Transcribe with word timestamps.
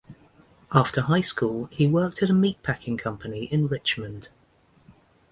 After 0.73 1.01
high 1.01 1.21
school, 1.21 1.65
he 1.67 1.85
worked 1.85 2.23
at 2.23 2.29
a 2.31 2.33
meat 2.33 2.63
packing 2.63 2.97
company 2.97 3.43
in 3.53 3.67
Richmond. 3.67 4.29